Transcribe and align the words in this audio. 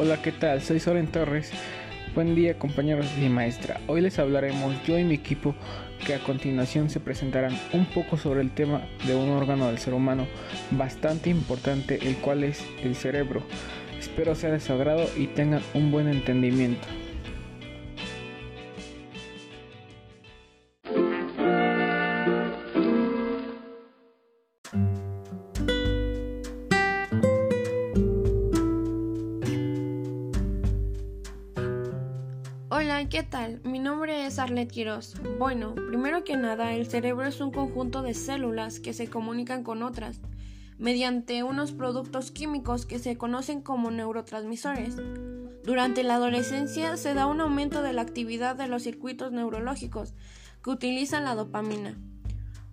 Hola, 0.00 0.22
¿qué 0.22 0.30
tal? 0.30 0.62
Soy 0.62 0.78
Soren 0.78 1.08
Torres. 1.08 1.50
Buen 2.14 2.36
día 2.36 2.56
compañeros 2.56 3.06
y 3.20 3.28
maestra. 3.28 3.80
Hoy 3.88 4.00
les 4.00 4.20
hablaremos 4.20 4.80
yo 4.86 4.96
y 4.96 5.02
mi 5.02 5.14
equipo 5.14 5.56
que 6.06 6.14
a 6.14 6.20
continuación 6.20 6.88
se 6.88 7.00
presentarán 7.00 7.58
un 7.72 7.84
poco 7.84 8.16
sobre 8.16 8.42
el 8.42 8.52
tema 8.52 8.82
de 9.08 9.16
un 9.16 9.30
órgano 9.30 9.66
del 9.66 9.78
ser 9.78 9.94
humano 9.94 10.28
bastante 10.70 11.30
importante, 11.30 11.98
el 12.06 12.14
cual 12.18 12.44
es 12.44 12.64
el 12.84 12.94
cerebro. 12.94 13.42
Espero 13.98 14.36
sea 14.36 14.52
de 14.52 14.60
su 14.60 14.72
agrado 14.72 15.04
y 15.16 15.26
tengan 15.26 15.62
un 15.74 15.90
buen 15.90 16.06
entendimiento. 16.06 16.86
Es 34.28 34.38
Arlet. 34.38 34.70
Bueno, 35.38 35.74
primero 35.74 36.22
que 36.22 36.36
nada, 36.36 36.74
el 36.74 36.86
cerebro 36.86 37.24
es 37.24 37.40
un 37.40 37.50
conjunto 37.50 38.02
de 38.02 38.12
células 38.12 38.78
que 38.78 38.92
se 38.92 39.08
comunican 39.08 39.64
con 39.64 39.82
otras 39.82 40.20
mediante 40.76 41.42
unos 41.42 41.72
productos 41.72 42.30
químicos 42.30 42.84
que 42.84 42.98
se 42.98 43.16
conocen 43.16 43.62
como 43.62 43.90
neurotransmisores. 43.90 44.96
Durante 45.64 46.04
la 46.04 46.16
adolescencia 46.16 46.98
se 46.98 47.14
da 47.14 47.26
un 47.26 47.40
aumento 47.40 47.82
de 47.82 47.94
la 47.94 48.02
actividad 48.02 48.54
de 48.54 48.68
los 48.68 48.82
circuitos 48.82 49.32
neurológicos 49.32 50.12
que 50.62 50.70
utilizan 50.70 51.24
la 51.24 51.34
dopamina 51.34 51.98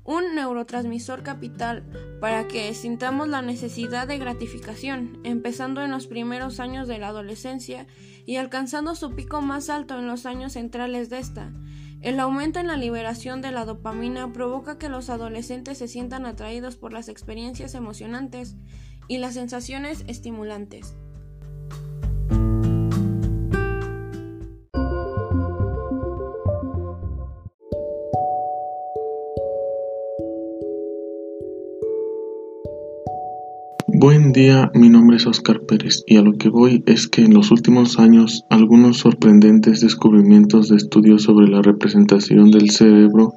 un 0.05 0.35
neurotransmisor 0.35 1.23
capital 1.23 1.83
para 2.21 2.47
que 2.47 2.73
sintamos 2.75 3.27
la 3.27 3.41
necesidad 3.41 4.07
de 4.07 4.19
gratificación, 4.19 5.19
empezando 5.23 5.81
en 5.81 5.91
los 5.91 6.07
primeros 6.07 6.59
años 6.59 6.87
de 6.87 6.99
la 6.99 7.07
adolescencia 7.07 7.87
y 8.25 8.37
alcanzando 8.37 8.95
su 8.95 9.15
pico 9.15 9.41
más 9.41 9.69
alto 9.69 9.97
en 9.97 10.07
los 10.07 10.25
años 10.25 10.53
centrales 10.53 11.09
de 11.09 11.19
esta. 11.19 11.51
El 12.01 12.19
aumento 12.19 12.59
en 12.59 12.67
la 12.67 12.77
liberación 12.77 13.41
de 13.41 13.51
la 13.51 13.65
dopamina 13.65 14.31
provoca 14.31 14.77
que 14.77 14.89
los 14.89 15.09
adolescentes 15.09 15.79
se 15.79 15.87
sientan 15.87 16.27
atraídos 16.27 16.75
por 16.77 16.93
las 16.93 17.09
experiencias 17.09 17.73
emocionantes 17.73 18.55
y 19.07 19.17
las 19.17 19.33
sensaciones 19.33 20.03
estimulantes. 20.07 20.95
Buen 34.07 34.33
día, 34.33 34.69
mi 34.75 34.87
nombre 34.87 35.17
es 35.17 35.25
Oscar 35.25 35.61
Pérez 35.61 36.03
y 36.05 36.17
a 36.17 36.21
lo 36.21 36.33
que 36.33 36.49
voy 36.49 36.83
es 36.85 37.07
que 37.07 37.21
en 37.23 37.33
los 37.33 37.49
últimos 37.49 37.97
años 37.97 38.45
algunos 38.51 38.99
sorprendentes 38.99 39.81
descubrimientos 39.81 40.69
de 40.69 40.75
estudios 40.75 41.23
sobre 41.23 41.47
la 41.47 41.63
representación 41.63 42.51
del 42.51 42.69
cerebro 42.69 43.33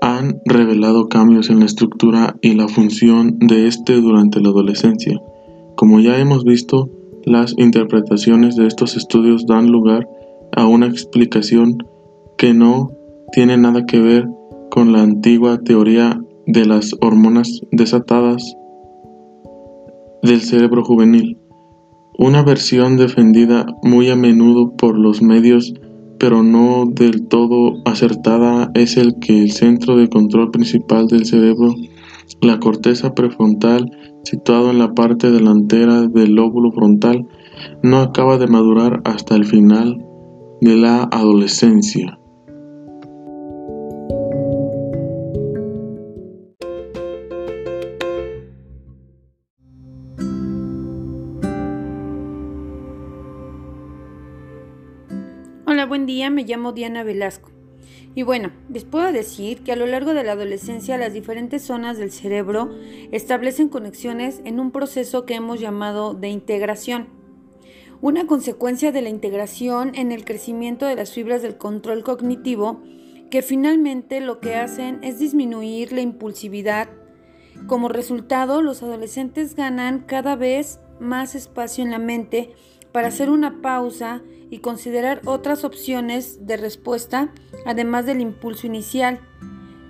han 0.00 0.40
revelado 0.46 1.08
cambios 1.08 1.48
en 1.48 1.60
la 1.60 1.66
estructura 1.66 2.34
y 2.40 2.54
la 2.54 2.66
función 2.66 3.38
de 3.38 3.68
este 3.68 4.00
durante 4.00 4.40
la 4.40 4.48
adolescencia. 4.48 5.20
Como 5.76 6.00
ya 6.00 6.18
hemos 6.18 6.42
visto, 6.42 6.90
las 7.24 7.54
interpretaciones 7.56 8.56
de 8.56 8.66
estos 8.66 8.96
estudios 8.96 9.46
dan 9.46 9.70
lugar 9.70 10.08
a 10.56 10.66
una 10.66 10.88
explicación 10.88 11.78
que 12.36 12.52
no 12.52 12.90
tiene 13.30 13.56
nada 13.58 13.86
que 13.86 14.00
ver 14.00 14.26
con 14.72 14.90
la 14.90 15.02
antigua 15.02 15.58
teoría 15.58 16.20
de 16.48 16.66
las 16.66 16.96
hormonas 17.00 17.60
desatadas 17.70 18.56
del 20.22 20.40
cerebro 20.40 20.84
juvenil, 20.84 21.38
una 22.18 22.42
versión 22.42 22.96
defendida 22.96 23.66
muy 23.82 24.10
a 24.10 24.16
menudo 24.16 24.76
por 24.76 24.98
los 24.98 25.22
medios 25.22 25.74
pero 26.22 26.44
no 26.44 26.84
del 26.86 27.26
todo 27.26 27.82
acertada 27.84 28.70
es 28.74 28.96
el 28.96 29.18
que 29.18 29.42
el 29.42 29.50
centro 29.50 29.96
de 29.96 30.08
control 30.08 30.52
principal 30.52 31.08
del 31.08 31.26
cerebro, 31.26 31.74
la 32.40 32.60
corteza 32.60 33.12
prefrontal, 33.12 33.90
situado 34.22 34.70
en 34.70 34.78
la 34.78 34.94
parte 34.94 35.32
delantera 35.32 36.02
del 36.02 36.36
lóbulo 36.36 36.70
frontal, 36.70 37.26
no 37.82 37.98
acaba 37.98 38.38
de 38.38 38.46
madurar 38.46 39.00
hasta 39.04 39.34
el 39.34 39.46
final 39.46 39.98
de 40.60 40.76
la 40.76 41.08
adolescencia. 41.10 42.20
Hola, 55.72 55.86
buen 55.86 56.04
día, 56.04 56.28
me 56.28 56.44
llamo 56.44 56.72
Diana 56.72 57.02
Velasco. 57.02 57.50
Y 58.14 58.24
bueno, 58.24 58.52
les 58.68 58.84
puedo 58.84 59.10
decir 59.10 59.62
que 59.62 59.72
a 59.72 59.76
lo 59.76 59.86
largo 59.86 60.12
de 60.12 60.22
la 60.22 60.32
adolescencia 60.32 60.98
las 60.98 61.14
diferentes 61.14 61.62
zonas 61.62 61.96
del 61.96 62.12
cerebro 62.12 62.68
establecen 63.10 63.70
conexiones 63.70 64.42
en 64.44 64.60
un 64.60 64.70
proceso 64.70 65.24
que 65.24 65.34
hemos 65.34 65.60
llamado 65.60 66.12
de 66.12 66.28
integración. 66.28 67.08
Una 68.02 68.26
consecuencia 68.26 68.92
de 68.92 69.00
la 69.00 69.08
integración 69.08 69.92
en 69.94 70.12
el 70.12 70.26
crecimiento 70.26 70.84
de 70.84 70.94
las 70.94 71.10
fibras 71.10 71.40
del 71.40 71.56
control 71.56 72.04
cognitivo 72.04 72.82
que 73.30 73.40
finalmente 73.40 74.20
lo 74.20 74.40
que 74.40 74.56
hacen 74.56 74.98
es 75.02 75.18
disminuir 75.20 75.90
la 75.94 76.02
impulsividad. 76.02 76.90
Como 77.66 77.88
resultado, 77.88 78.60
los 78.60 78.82
adolescentes 78.82 79.54
ganan 79.54 80.00
cada 80.00 80.36
vez 80.36 80.80
más 81.00 81.34
espacio 81.34 81.82
en 81.82 81.92
la 81.92 81.98
mente 81.98 82.52
para 82.92 83.08
hacer 83.08 83.30
una 83.30 83.62
pausa 83.62 84.22
y 84.50 84.58
considerar 84.58 85.22
otras 85.24 85.64
opciones 85.64 86.46
de 86.46 86.56
respuesta 86.56 87.32
además 87.64 88.06
del 88.06 88.20
impulso 88.20 88.66
inicial. 88.66 89.20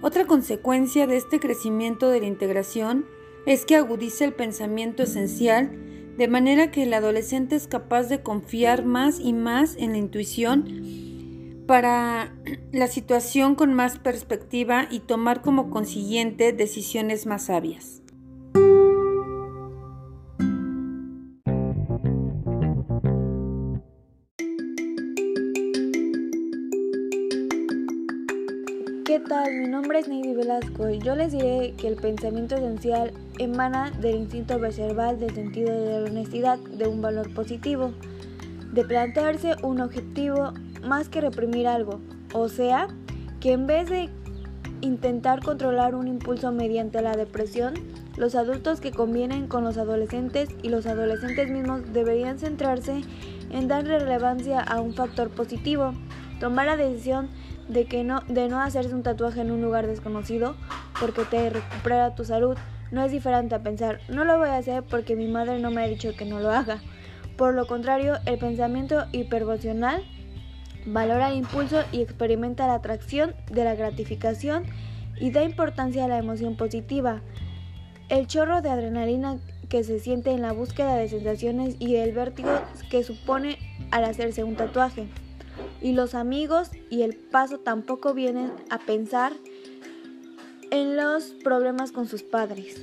Otra 0.00 0.26
consecuencia 0.26 1.06
de 1.06 1.16
este 1.16 1.40
crecimiento 1.40 2.08
de 2.08 2.20
la 2.20 2.26
integración 2.26 3.06
es 3.46 3.64
que 3.66 3.76
agudiza 3.76 4.24
el 4.24 4.32
pensamiento 4.32 5.02
esencial 5.02 5.70
de 6.16 6.28
manera 6.28 6.70
que 6.70 6.84
el 6.84 6.94
adolescente 6.94 7.56
es 7.56 7.66
capaz 7.66 8.04
de 8.04 8.22
confiar 8.22 8.84
más 8.84 9.18
y 9.18 9.32
más 9.32 9.76
en 9.76 9.92
la 9.92 9.98
intuición 9.98 11.64
para 11.66 12.34
la 12.72 12.86
situación 12.86 13.54
con 13.54 13.72
más 13.74 13.98
perspectiva 13.98 14.86
y 14.90 15.00
tomar 15.00 15.42
como 15.42 15.70
consiguiente 15.70 16.52
decisiones 16.52 17.26
más 17.26 17.46
sabias. 17.46 18.01
¿Qué 29.12 29.20
tal? 29.20 29.52
Mi 29.52 29.68
nombre 29.68 29.98
es 29.98 30.08
Neidy 30.08 30.32
Velasco 30.32 30.88
y 30.88 30.98
yo 30.98 31.14
les 31.14 31.32
diré 31.32 31.74
que 31.76 31.86
el 31.86 31.96
pensamiento 31.96 32.54
esencial 32.54 33.12
emana 33.38 33.90
del 33.90 34.16
instinto 34.16 34.58
verbal 34.58 35.20
del 35.20 35.34
sentido 35.34 35.70
de 35.70 36.00
la 36.00 36.10
honestidad, 36.10 36.58
de 36.58 36.88
un 36.88 37.02
valor 37.02 37.30
positivo, 37.34 37.92
de 38.72 38.86
plantearse 38.86 39.54
un 39.62 39.82
objetivo 39.82 40.54
más 40.82 41.10
que 41.10 41.20
reprimir 41.20 41.68
algo, 41.68 42.00
o 42.32 42.48
sea, 42.48 42.88
que 43.38 43.52
en 43.52 43.66
vez 43.66 43.90
de 43.90 44.08
intentar 44.80 45.42
controlar 45.42 45.94
un 45.94 46.08
impulso 46.08 46.50
mediante 46.50 47.02
la 47.02 47.14
depresión, 47.14 47.74
los 48.16 48.34
adultos 48.34 48.80
que 48.80 48.92
convienen 48.92 49.46
con 49.46 49.62
los 49.62 49.76
adolescentes 49.76 50.48
y 50.62 50.70
los 50.70 50.86
adolescentes 50.86 51.50
mismos 51.50 51.82
deberían 51.92 52.38
centrarse 52.38 53.02
en 53.50 53.68
dar 53.68 53.84
relevancia 53.84 54.62
a 54.62 54.80
un 54.80 54.94
factor 54.94 55.28
positivo, 55.28 55.92
tomar 56.40 56.64
la 56.64 56.78
decisión 56.78 57.28
de, 57.68 57.84
que 57.86 58.04
no, 58.04 58.20
de 58.28 58.48
no 58.48 58.60
hacerse 58.60 58.94
un 58.94 59.02
tatuaje 59.02 59.40
en 59.40 59.50
un 59.50 59.62
lugar 59.62 59.86
desconocido 59.86 60.54
porque 61.00 61.24
te 61.24 61.50
recupera 61.50 62.14
tu 62.14 62.24
salud. 62.24 62.56
No 62.90 63.02
es 63.02 63.10
diferente 63.10 63.54
a 63.54 63.62
pensar, 63.62 64.00
no 64.08 64.24
lo 64.24 64.38
voy 64.38 64.50
a 64.50 64.56
hacer 64.56 64.82
porque 64.82 65.16
mi 65.16 65.26
madre 65.26 65.58
no 65.58 65.70
me 65.70 65.82
ha 65.82 65.86
dicho 65.86 66.14
que 66.16 66.24
no 66.24 66.40
lo 66.40 66.50
haga. 66.50 66.80
Por 67.36 67.54
lo 67.54 67.66
contrario, 67.66 68.16
el 68.26 68.38
pensamiento 68.38 69.06
hipervocional 69.12 70.02
valora 70.84 71.30
el 71.30 71.38
impulso 71.38 71.82
y 71.92 72.02
experimenta 72.02 72.66
la 72.66 72.74
atracción 72.74 73.34
de 73.50 73.64
la 73.64 73.74
gratificación 73.74 74.64
y 75.18 75.30
da 75.30 75.42
importancia 75.42 76.04
a 76.04 76.08
la 76.08 76.18
emoción 76.18 76.56
positiva. 76.56 77.22
El 78.08 78.26
chorro 78.26 78.60
de 78.60 78.68
adrenalina 78.68 79.38
que 79.68 79.84
se 79.84 80.00
siente 80.00 80.32
en 80.32 80.42
la 80.42 80.52
búsqueda 80.52 80.96
de 80.96 81.08
sensaciones 81.08 81.76
y 81.78 81.96
el 81.96 82.12
vértigo 82.12 82.50
que 82.90 83.04
supone 83.04 83.56
al 83.90 84.04
hacerse 84.04 84.44
un 84.44 84.54
tatuaje 84.54 85.08
y 85.82 85.92
los 85.92 86.14
amigos 86.14 86.70
y 86.90 87.02
el 87.02 87.16
paso 87.16 87.58
tampoco 87.58 88.14
vienen 88.14 88.52
a 88.70 88.78
pensar 88.78 89.32
en 90.70 90.96
los 90.96 91.24
problemas 91.42 91.92
con 91.92 92.06
sus 92.06 92.22
padres. 92.22 92.80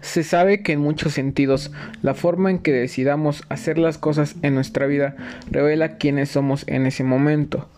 Se 0.00 0.24
sabe 0.24 0.64
que 0.64 0.72
en 0.72 0.80
muchos 0.80 1.12
sentidos 1.12 1.70
la 2.02 2.14
forma 2.14 2.50
en 2.50 2.58
que 2.58 2.72
decidamos 2.72 3.44
hacer 3.48 3.78
las 3.78 3.96
cosas 3.96 4.34
en 4.42 4.54
nuestra 4.54 4.86
vida 4.86 5.14
revela 5.48 5.98
quiénes 5.98 6.30
somos 6.30 6.64
en 6.66 6.86
ese 6.86 7.04
momento. 7.04 7.68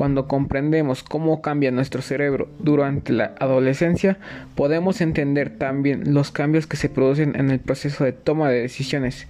Cuando 0.00 0.26
comprendemos 0.26 1.02
cómo 1.02 1.42
cambia 1.42 1.70
nuestro 1.70 2.00
cerebro 2.00 2.48
durante 2.58 3.12
la 3.12 3.34
adolescencia, 3.38 4.16
podemos 4.54 5.02
entender 5.02 5.50
también 5.58 6.14
los 6.14 6.30
cambios 6.30 6.66
que 6.66 6.78
se 6.78 6.88
producen 6.88 7.36
en 7.36 7.50
el 7.50 7.60
proceso 7.60 8.04
de 8.04 8.12
toma 8.12 8.48
de 8.48 8.62
decisiones. 8.62 9.28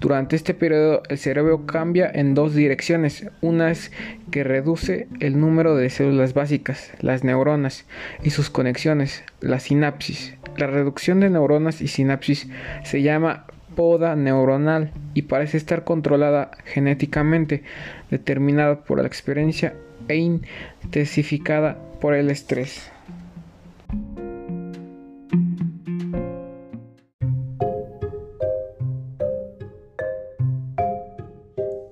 Durante 0.00 0.34
este 0.34 0.54
periodo 0.54 1.04
el 1.08 1.18
cerebro 1.18 1.66
cambia 1.66 2.10
en 2.12 2.34
dos 2.34 2.56
direcciones. 2.56 3.28
Una 3.42 3.70
es 3.70 3.92
que 4.32 4.42
reduce 4.42 5.06
el 5.20 5.38
número 5.38 5.76
de 5.76 5.88
células 5.88 6.34
básicas, 6.34 6.90
las 6.98 7.22
neuronas, 7.22 7.84
y 8.24 8.30
sus 8.30 8.50
conexiones, 8.50 9.22
la 9.40 9.60
sinapsis. 9.60 10.34
La 10.56 10.66
reducción 10.66 11.20
de 11.20 11.30
neuronas 11.30 11.80
y 11.80 11.86
sinapsis 11.86 12.48
se 12.82 13.02
llama 13.02 13.44
poda 13.76 14.16
neuronal 14.16 14.90
y 15.14 15.22
parece 15.22 15.58
estar 15.58 15.84
controlada 15.84 16.50
genéticamente, 16.64 17.62
determinada 18.10 18.80
por 18.80 19.00
la 19.00 19.06
experiencia 19.06 19.74
e 20.06 20.16
intensificada 20.16 21.78
por 22.00 22.14
el 22.14 22.30
estrés. 22.30 22.90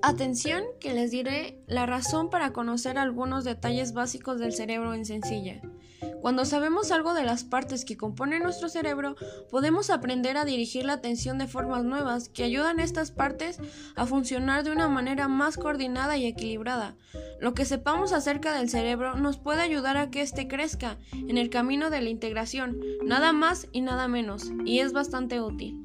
Atención 0.01 0.63
que 0.79 0.93
les 0.93 1.11
diré 1.11 1.59
la 1.67 1.85
razón 1.85 2.29
para 2.29 2.53
conocer 2.53 2.97
algunos 2.97 3.43
detalles 3.43 3.91
básicos 3.91 4.39
del 4.39 4.53
cerebro 4.53 4.93
en 4.93 5.03
sencilla. 5.03 5.61
Cuando 6.21 6.45
sabemos 6.45 6.91
algo 6.91 7.13
de 7.13 7.23
las 7.23 7.43
partes 7.43 7.85
que 7.85 7.97
componen 7.97 8.43
nuestro 8.43 8.69
cerebro, 8.69 9.15
podemos 9.49 9.89
aprender 9.89 10.37
a 10.37 10.45
dirigir 10.45 10.85
la 10.85 10.93
atención 10.93 11.37
de 11.37 11.47
formas 11.47 11.83
nuevas 11.83 12.29
que 12.29 12.43
ayudan 12.43 12.79
a 12.79 12.83
estas 12.83 13.11
partes 13.11 13.59
a 13.95 14.05
funcionar 14.05 14.63
de 14.63 14.71
una 14.71 14.87
manera 14.87 15.27
más 15.27 15.57
coordinada 15.57 16.17
y 16.17 16.25
equilibrada. 16.25 16.95
Lo 17.39 17.53
que 17.53 17.65
sepamos 17.65 18.13
acerca 18.13 18.57
del 18.57 18.69
cerebro 18.69 19.15
nos 19.15 19.37
puede 19.37 19.61
ayudar 19.61 19.97
a 19.97 20.09
que 20.09 20.21
éste 20.21 20.47
crezca 20.47 20.97
en 21.13 21.37
el 21.37 21.49
camino 21.49 21.89
de 21.89 22.01
la 22.01 22.09
integración, 22.09 22.77
nada 23.03 23.31
más 23.31 23.67
y 23.71 23.81
nada 23.81 24.07
menos, 24.07 24.51
y 24.65 24.79
es 24.79 24.93
bastante 24.93 25.39
útil. 25.41 25.83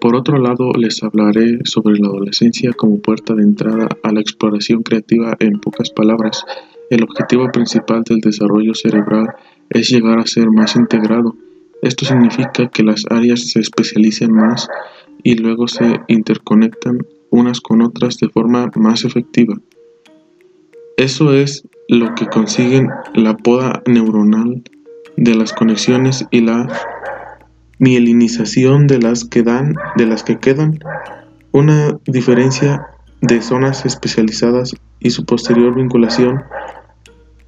Por 0.00 0.14
otro 0.14 0.38
lado, 0.38 0.72
les 0.72 1.02
hablaré 1.02 1.58
sobre 1.64 1.98
la 1.98 2.06
adolescencia 2.06 2.72
como 2.72 3.00
puerta 3.00 3.34
de 3.34 3.42
entrada 3.42 3.88
a 4.02 4.12
la 4.12 4.20
exploración 4.20 4.82
creativa 4.82 5.36
en 5.40 5.58
pocas 5.58 5.90
palabras. 5.90 6.44
El 6.88 7.02
objetivo 7.02 7.50
principal 7.50 8.04
del 8.04 8.20
desarrollo 8.20 8.74
cerebral 8.74 9.28
es 9.70 9.88
llegar 9.88 10.18
a 10.20 10.26
ser 10.26 10.50
más 10.50 10.76
integrado. 10.76 11.34
Esto 11.82 12.04
significa 12.04 12.68
que 12.68 12.84
las 12.84 13.04
áreas 13.10 13.50
se 13.50 13.60
especialicen 13.60 14.32
más 14.32 14.68
y 15.22 15.34
luego 15.34 15.66
se 15.66 16.00
interconectan 16.06 16.98
unas 17.30 17.60
con 17.60 17.82
otras 17.82 18.18
de 18.18 18.28
forma 18.28 18.70
más 18.76 19.04
efectiva. 19.04 19.56
Eso 20.96 21.32
es 21.32 21.66
lo 21.88 22.14
que 22.14 22.26
consiguen 22.26 22.88
la 23.14 23.36
poda 23.36 23.82
neuronal 23.86 24.62
de 25.16 25.34
las 25.34 25.52
conexiones 25.52 26.26
y 26.30 26.40
la 26.40 26.68
mielinización 27.78 28.86
de 28.86 28.98
las 28.98 29.24
que 29.24 29.42
dan, 29.42 29.74
de 29.96 30.06
las 30.06 30.22
que 30.22 30.38
quedan, 30.38 30.78
una 31.52 31.98
diferencia 32.06 32.86
de 33.20 33.40
zonas 33.40 33.84
especializadas 33.84 34.74
y 35.00 35.10
su 35.10 35.24
posterior 35.24 35.74
vinculación. 35.74 36.42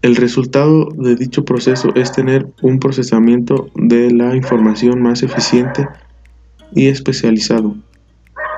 El 0.03 0.17
resultado 0.17 0.89
de 0.97 1.15
dicho 1.15 1.45
proceso 1.45 1.91
es 1.95 2.13
tener 2.13 2.47
un 2.63 2.79
procesamiento 2.79 3.69
de 3.75 4.11
la 4.11 4.35
información 4.35 5.03
más 5.03 5.23
eficiente 5.23 5.87
y 6.75 6.87
especializado. 6.89 7.77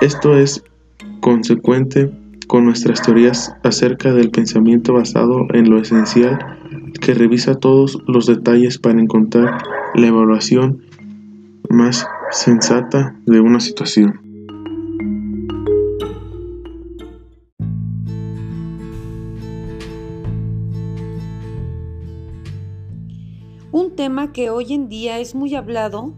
Esto 0.01 0.37
es 0.37 0.63
consecuente 1.21 2.11
con 2.47 2.65
nuestras 2.65 3.03
teorías 3.03 3.55
acerca 3.63 4.13
del 4.13 4.31
pensamiento 4.31 4.93
basado 4.93 5.47
en 5.53 5.71
lo 5.71 5.81
esencial 5.81 6.39
que 7.01 7.15
revisa 7.15 7.55
todos 7.55 7.99
los 8.07 8.27
detalles 8.27 8.79
para 8.79 9.01
encontrar 9.01 9.59
la 9.95 10.07
evaluación 10.07 10.83
más 11.73 12.07
sensata 12.31 13.17
de 13.25 13.41
una 13.41 13.59
situación. 13.59 14.21
Un 23.71 23.97
tema 23.97 24.33
que 24.33 24.51
hoy 24.51 24.75
en 24.75 24.91
día 24.91 25.19
es 25.19 25.35
muy 25.35 25.55
hablado 25.55 26.13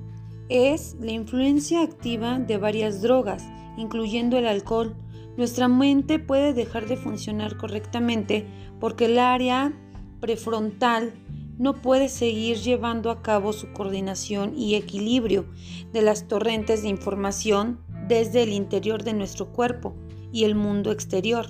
es 0.48 0.96
la 1.00 1.12
influencia 1.12 1.82
activa 1.82 2.40
de 2.40 2.58
varias 2.58 3.00
drogas, 3.00 3.46
incluyendo 3.76 4.36
el 4.36 4.48
alcohol. 4.48 4.96
Nuestra 5.36 5.68
mente 5.68 6.18
puede 6.18 6.52
dejar 6.52 6.86
de 6.86 6.96
funcionar 6.96 7.56
correctamente 7.56 8.44
porque 8.80 9.04
el 9.04 9.20
área 9.20 9.72
prefrontal 10.20 11.12
no 11.58 11.80
puede 11.80 12.08
seguir 12.08 12.56
llevando 12.58 13.10
a 13.10 13.22
cabo 13.22 13.52
su 13.52 13.72
coordinación 13.72 14.56
y 14.56 14.74
equilibrio 14.74 15.46
de 15.92 16.02
las 16.02 16.26
torrentes 16.26 16.82
de 16.82 16.88
información 16.88 17.80
desde 18.08 18.42
el 18.42 18.52
interior 18.52 19.04
de 19.04 19.14
nuestro 19.14 19.52
cuerpo 19.52 19.94
y 20.32 20.44
el 20.44 20.54
mundo 20.54 20.90
exterior. 20.90 21.46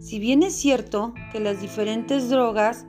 Si 0.00 0.18
bien 0.18 0.42
es 0.42 0.54
cierto 0.54 1.14
que 1.30 1.40
las 1.40 1.60
diferentes 1.60 2.28
drogas 2.28 2.86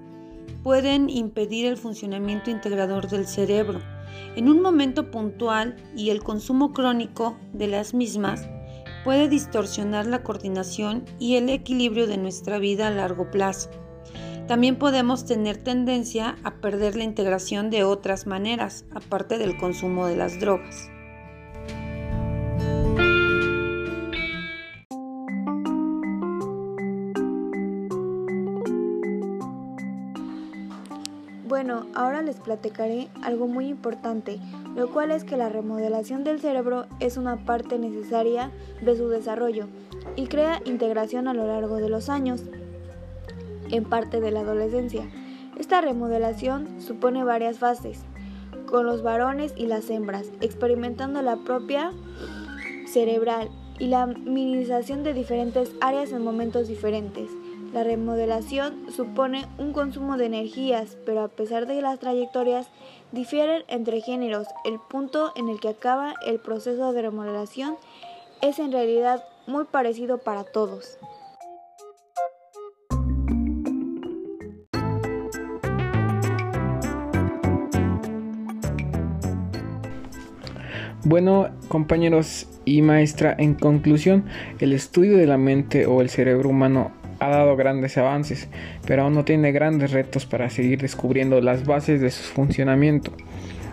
pueden 0.64 1.10
impedir 1.10 1.66
el 1.66 1.78
funcionamiento 1.78 2.50
integrador 2.50 3.10
del 3.10 3.28
cerebro, 3.28 3.82
en 4.36 4.50
un 4.50 4.62
momento 4.62 5.12
puntual 5.12 5.76
y 5.96 6.10
el 6.10 6.24
consumo 6.24 6.74
crónico 6.74 7.38
de 7.52 7.68
las 7.68 7.94
mismas 7.94 8.48
puede 9.04 9.28
distorsionar 9.28 10.08
la 10.08 10.24
coordinación 10.24 11.04
y 11.20 11.36
el 11.36 11.50
equilibrio 11.50 12.08
de 12.08 12.18
nuestra 12.18 12.58
vida 12.58 12.88
a 12.88 12.92
largo 12.92 13.30
plazo. 13.30 13.70
También 14.48 14.76
podemos 14.76 15.26
tener 15.26 15.58
tendencia 15.58 16.36
a 16.44 16.56
perder 16.56 16.98
la 16.98 17.06
integración 17.06 17.70
de 17.70 17.86
otras 17.86 18.28
maneras, 18.28 18.84
aparte 18.94 19.38
del 19.38 19.58
consumo 19.58 20.06
de 20.06 20.18
las 20.18 20.38
drogas. 20.40 20.90
Bueno, 31.48 31.86
ahora 31.96 32.22
les 32.22 32.36
platicaré 32.42 33.08
algo 33.22 33.48
muy 33.48 33.68
importante, 33.68 34.40
lo 34.76 34.92
cual 34.92 35.12
es 35.12 35.24
que 35.24 35.38
la 35.38 35.48
remodelación 35.48 36.26
del 36.26 36.42
cerebro 36.42 36.88
es 37.00 37.16
una 37.16 37.46
parte 37.46 37.80
necesaria 37.80 38.52
de 38.82 38.98
su 38.98 39.08
desarrollo 39.08 39.68
y 40.18 40.28
crea 40.28 40.62
integración 40.66 41.30
a 41.30 41.34
lo 41.34 41.48
largo 41.48 41.78
de 41.78 41.88
los 41.88 42.10
años 42.10 42.44
en 43.74 43.84
parte 43.86 44.22
de 44.22 44.32
la 44.32 44.42
adolescencia. 44.42 45.10
Esta 45.58 45.82
remodelación 45.82 46.80
supone 46.80 47.24
varias 47.24 47.58
fases, 47.60 48.06
con 48.68 48.86
los 48.86 49.02
varones 49.02 49.54
y 49.58 49.66
las 49.66 49.90
hembras, 49.90 50.32
experimentando 50.42 51.22
la 51.22 51.38
propia 51.38 51.92
cerebral 52.86 53.50
y 53.80 53.88
la 53.88 54.06
minimización 54.06 55.04
de 55.04 55.14
diferentes 55.14 55.72
áreas 55.82 56.12
en 56.12 56.24
momentos 56.24 56.68
diferentes. 56.68 57.30
La 57.74 57.84
remodelación 57.84 58.92
supone 58.92 59.48
un 59.58 59.74
consumo 59.74 60.18
de 60.18 60.28
energías, 60.28 60.96
pero 61.08 61.24
a 61.24 61.28
pesar 61.28 61.66
de 61.66 61.82
las 61.82 61.98
trayectorias 61.98 62.68
difieren 63.12 63.64
entre 63.68 64.02
géneros. 64.02 64.48
El 64.64 64.80
punto 64.80 65.34
en 65.36 65.50
el 65.50 65.60
que 65.60 65.70
acaba 65.70 66.14
el 66.28 66.40
proceso 66.40 66.94
de 66.94 67.02
remodelación 67.02 67.78
es 68.44 68.60
en 68.60 68.72
realidad 68.72 69.24
muy 69.48 69.66
parecido 69.66 70.20
para 70.20 70.44
todos. 70.44 71.00
Bueno, 81.06 81.50
compañeros 81.68 82.48
y 82.64 82.82
maestra, 82.82 83.36
en 83.38 83.56
conclusión, 83.56 84.24
el 84.60 84.72
estudio 84.72 85.18
de 85.18 85.28
la 85.28 85.38
mente 85.38 85.86
o 85.86 86.00
el 86.00 86.08
cerebro 86.08 86.48
humano 86.48 86.92
ha 87.20 87.28
dado 87.28 87.58
grandes 87.58 87.98
avances, 87.98 88.48
pero 88.88 89.04
aún 89.04 89.14
no 89.14 89.26
tiene 89.26 89.52
grandes 89.52 89.92
retos 89.92 90.26
para 90.26 90.50
seguir 90.50 90.80
descubriendo 90.80 91.42
las 91.42 91.66
bases 91.66 92.00
de 92.00 92.10
su 92.10 92.24
funcionamiento. 92.24 93.12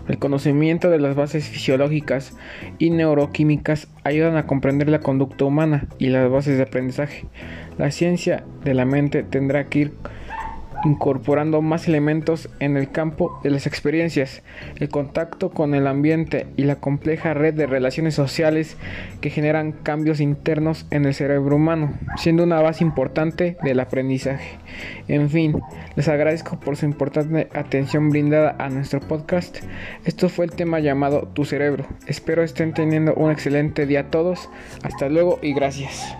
El 0.09 0.17
conocimiento 0.17 0.89
de 0.89 0.99
las 0.99 1.15
bases 1.15 1.47
fisiológicas 1.47 2.35
y 2.79 2.89
neuroquímicas 2.89 3.87
ayudan 4.03 4.35
a 4.35 4.45
comprender 4.45 4.89
la 4.89 4.99
conducta 4.99 5.45
humana 5.45 5.87
y 5.99 6.07
las 6.07 6.29
bases 6.29 6.57
de 6.57 6.63
aprendizaje. 6.63 7.27
La 7.77 7.91
ciencia 7.91 8.43
de 8.65 8.73
la 8.73 8.83
mente 8.83 9.23
tendrá 9.23 9.65
que 9.65 9.79
ir 9.79 9.93
incorporando 10.83 11.61
más 11.61 11.87
elementos 11.87 12.49
en 12.59 12.77
el 12.77 12.91
campo 12.91 13.39
de 13.43 13.49
las 13.49 13.67
experiencias, 13.67 14.43
el 14.79 14.89
contacto 14.89 15.51
con 15.51 15.75
el 15.75 15.87
ambiente 15.87 16.47
y 16.57 16.63
la 16.63 16.77
compleja 16.77 17.33
red 17.33 17.53
de 17.53 17.67
relaciones 17.67 18.15
sociales 18.15 18.77
que 19.21 19.29
generan 19.29 19.71
cambios 19.71 20.19
internos 20.19 20.85
en 20.91 21.05
el 21.05 21.13
cerebro 21.13 21.55
humano, 21.55 21.93
siendo 22.17 22.43
una 22.43 22.61
base 22.61 22.83
importante 22.83 23.57
del 23.63 23.79
aprendizaje. 23.79 24.57
En 25.07 25.29
fin, 25.29 25.61
les 25.95 26.07
agradezco 26.07 26.59
por 26.59 26.77
su 26.77 26.85
importante 26.85 27.49
atención 27.53 28.09
brindada 28.09 28.55
a 28.59 28.69
nuestro 28.69 28.99
podcast. 28.99 29.59
Esto 30.05 30.29
fue 30.29 30.45
el 30.45 30.51
tema 30.51 30.79
llamado 30.79 31.27
Tu 31.33 31.45
cerebro. 31.45 31.85
Espero 32.07 32.43
estén 32.43 32.73
teniendo 32.73 33.13
un 33.15 33.31
excelente 33.31 33.85
día 33.85 34.01
a 34.01 34.09
todos. 34.09 34.49
Hasta 34.83 35.09
luego 35.09 35.39
y 35.41 35.53
gracias. 35.53 36.15